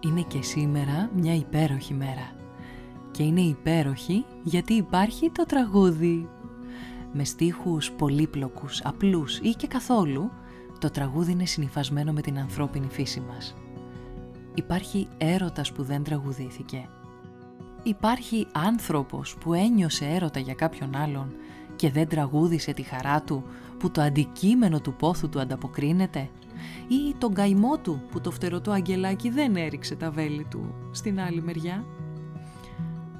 [0.00, 2.34] Είναι και σήμερα μια υπέροχη μέρα.
[3.10, 6.28] Και είναι υπέροχη γιατί υπάρχει το τραγούδι.
[7.12, 10.30] Με στίχους πολύπλοκους, απλούς ή και καθόλου,
[10.78, 13.54] το τραγούδι είναι συνυφασμένο με την ανθρώπινη φύση μας.
[14.54, 16.88] Υπάρχει έρωτας που δεν τραγουδήθηκε.
[17.82, 21.34] Υπάρχει άνθρωπος που ένιωσε έρωτα για κάποιον άλλον
[21.76, 23.44] και δεν τραγούδισε τη χαρά του
[23.78, 26.28] που το αντικείμενο του πόθου του ανταποκρίνεται;
[26.88, 31.42] Ή τον καημό του που το φτερωτό αγγελάκι δεν έριξε τα βέλη του στην άλλη
[31.42, 31.84] μεριά;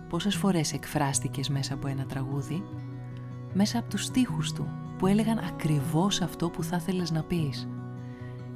[0.08, 2.62] Πόσες φορές εκφράστηκες μέσα από ένα τραγούδι,
[3.54, 4.68] μέσα από τους στίχους του
[4.98, 7.68] που έλεγαν ακριβώς αυτό που θα θέλεις να πεις;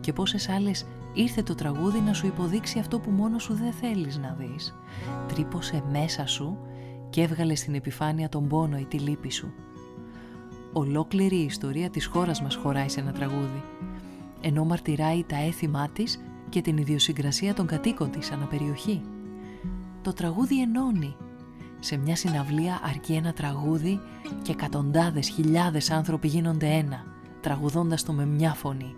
[0.01, 4.19] Και πόσες άλλες ήρθε το τραγούδι να σου υποδείξει αυτό που μόνο σου δεν θέλεις
[4.19, 4.75] να δεις;
[5.29, 6.59] Τρύπωσε μέσα σου
[7.11, 9.53] και έβγαλε στην επιφάνεια τον πόνο ή τη λύπη σου.
[10.73, 13.63] Ολόκληρη η ιστορία της χώρας μας χωράει σε ένα τραγούδι
[14.41, 19.03] ενώ μαρτυράει τα έθιμά της και την ιδιοσυγκρασία των κατοίκων της αναπεριοχή.
[20.03, 21.17] Το τραγούδι ενώνει.
[21.81, 24.01] Σε μια συναυλία αρκεί ένα τραγούδι
[24.43, 27.05] και εκατοντάδες χιλιάδες άνθρωποι γίνονται ένα,
[27.41, 28.95] τραγουδώντας το με μια φωνή.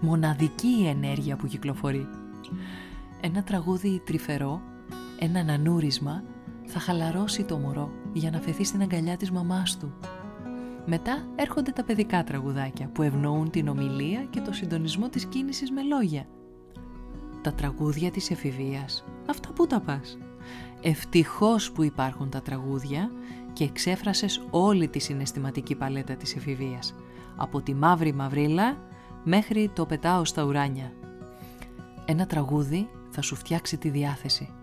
[0.00, 2.06] Μοναδική η ενέργεια που κυκλοφορεί.
[3.20, 4.60] Ένα τραγούδι τρυφερό,
[5.18, 6.22] ένα ανανούρισμα,
[6.66, 9.92] θα χαλαρώσει το μωρό για να φεθεί στην αγκαλιά της μαμάς του
[10.86, 15.82] μετά έρχονται τα παιδικά τραγουδάκια που ευνοούν την ομιλία και το συντονισμό της κίνησης με
[15.82, 16.26] λόγια.
[17.42, 20.18] Τα τραγούδια της εφηβείας, αυτά που τα πας;
[20.82, 23.10] Ευτυχώς που υπάρχουν τα τραγούδια
[23.52, 26.94] και εξέφρασες όλη τη συναισθηματική παλέτα της εφηβείας.
[27.36, 28.76] Από τη μαύρη μαυρίλα
[29.24, 30.92] μέχρι το πετάω στα ουράνια.
[32.04, 34.54] Ένα τραγούδι θα σου φτιάξει τη διάθεση.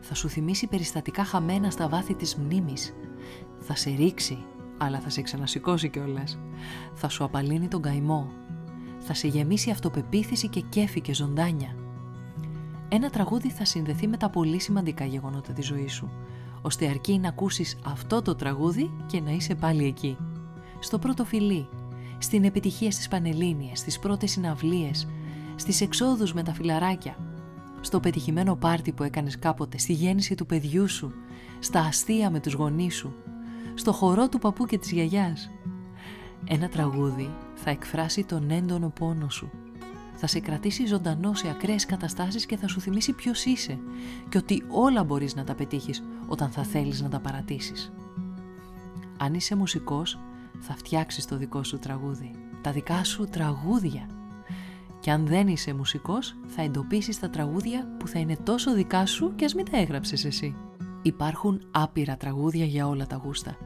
[0.00, 2.94] Θα σου θυμίσει περιστατικά χαμένα στα βάθη της μνήμης.
[3.58, 4.44] Θα σε ρίξει
[4.82, 6.38] αλλά θα σε ξανασηκώσει κιόλας.
[6.94, 8.30] Θα σου απαλύνει τον καημό.
[8.98, 11.76] Θα σε γεμίσει αυτοπεποίθηση και κέφι και ζωντάνια.
[12.88, 16.10] Ένα τραγούδι θα συνδεθεί με τα πολύ σημαντικά γεγονότα της ζωής σου,
[16.62, 20.16] ώστε αρκεί να ακούσεις αυτό το τραγούδι και να είσαι πάλι εκεί.
[20.78, 21.68] Στο πρώτο φιλί,
[22.18, 25.08] στην επιτυχία στις Πανελλήνιες, στις πρώτες συναυλίες,
[25.56, 27.16] στις εξόδους με τα φιλαράκια,
[27.80, 31.12] στο πετυχημένο πάρτι που έκανες κάποτε, στη γέννηση του παιδιού σου,
[31.58, 33.14] στα αστεία με τους γονείς σου,
[33.74, 35.50] στο χορό του παππού και της γιαγιάς.
[36.44, 39.50] Ένα τραγούδι θα εκφράσει τον έντονο πόνο σου.
[40.14, 43.78] Θα σε κρατήσει ζωντανό σε ακραίες καταστάσεις και θα σου θυμίσει ποιος είσαι
[44.28, 47.92] και ότι όλα μπορείς να τα πετύχεις όταν θα θέλεις να τα παρατήσεις.
[49.18, 50.18] Αν είσαι μουσικός,
[50.60, 54.06] θα φτιάξεις το δικό σου τραγούδι, τα δικά σου τραγούδια.
[55.00, 59.32] Και αν δεν είσαι μουσικός, θα εντοπίσεις τα τραγούδια που θα είναι τόσο δικά σου
[59.34, 60.54] και ας μην τα έγραψες εσύ.
[61.02, 63.56] Υπάρχουν άπειρα τραγούδια για όλα τα γούστα.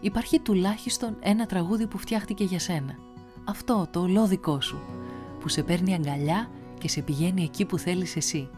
[0.00, 2.96] Υπάρχει τουλάχιστον ένα τραγούδι που φτιάχτηκε για σένα.
[3.44, 4.78] Αυτό το ολό δικό σου,
[5.40, 8.50] που σε παίρνει αγκαλιά και σε πηγαίνει εκεί που θέλεις εσύ,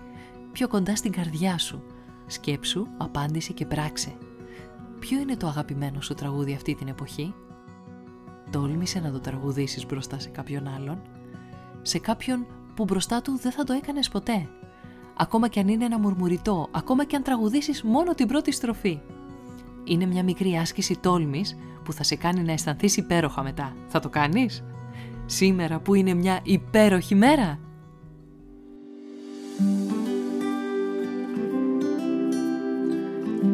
[0.52, 1.82] πιο κοντά στην καρδιά σου.
[2.26, 4.12] Σκέψου, απάντησε και πράξε.
[4.98, 7.34] Ποιο είναι το αγαπημένο σου τραγούδι αυτή την εποχή;
[8.50, 11.02] Τόλμησε να το τραγουδήσεις μπροστά σε κάποιον άλλον,
[11.82, 14.48] σε κάποιον που μπροστά του δεν θα το έκανες ποτέ
[15.18, 19.00] ακόμα και αν είναι ένα μουρμουριτό, ακόμα και αν τραγουδήσεις μόνο την πρώτη στροφή.
[19.84, 23.76] Είναι μια μικρή άσκηση τόλμης που θα σε κάνει να αισθανθείς υπέροχα μετά.
[23.86, 24.64] Θα το κάνεις;
[25.26, 27.58] Σήμερα που είναι μια υπέροχη μέρα.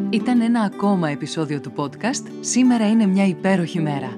[0.09, 4.17] Ήταν ένα ακόμα επεισόδιο του podcast «Σήμερα είναι μια υπέροχη μέρα».